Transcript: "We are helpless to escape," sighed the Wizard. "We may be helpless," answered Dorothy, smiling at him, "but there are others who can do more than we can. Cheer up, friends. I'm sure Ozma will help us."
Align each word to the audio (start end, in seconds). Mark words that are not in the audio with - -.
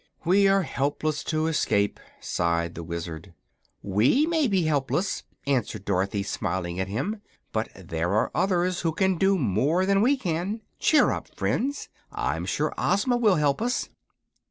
"We 0.25 0.47
are 0.47 0.63
helpless 0.63 1.23
to 1.25 1.45
escape," 1.45 1.99
sighed 2.19 2.73
the 2.73 2.81
Wizard. 2.81 3.35
"We 3.83 4.25
may 4.25 4.47
be 4.47 4.63
helpless," 4.63 5.21
answered 5.45 5.85
Dorothy, 5.85 6.23
smiling 6.23 6.79
at 6.79 6.87
him, 6.87 7.21
"but 7.51 7.69
there 7.75 8.11
are 8.15 8.31
others 8.33 8.79
who 8.79 8.93
can 8.93 9.19
do 9.19 9.37
more 9.37 9.85
than 9.85 10.01
we 10.01 10.17
can. 10.17 10.61
Cheer 10.79 11.11
up, 11.11 11.27
friends. 11.35 11.87
I'm 12.11 12.47
sure 12.47 12.73
Ozma 12.79 13.15
will 13.17 13.35
help 13.35 13.61
us." 13.61 13.89